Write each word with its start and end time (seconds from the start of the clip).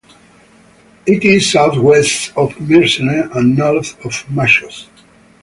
It 1.05 1.23
is 1.23 1.51
southwest 1.51 2.29
of 2.35 2.53
Myrsini 2.55 3.29
and 3.35 3.55
north 3.55 3.93
of 4.03 4.13
Machos. 4.31 4.87